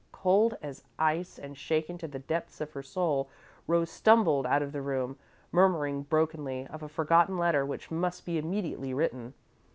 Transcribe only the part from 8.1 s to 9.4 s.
be immediately written.